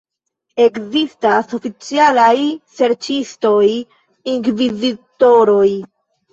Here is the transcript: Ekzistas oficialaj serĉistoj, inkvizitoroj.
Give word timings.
Ekzistas 0.63 1.53
oficialaj 1.57 2.33
serĉistoj, 2.79 3.63
inkvizitoroj. 4.37 5.67